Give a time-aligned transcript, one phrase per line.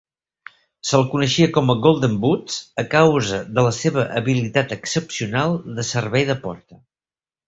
[0.91, 6.27] Se'l coneixia com a "golden boots" a causa de la seva habilitat excepcional de servei
[6.31, 6.79] de porta.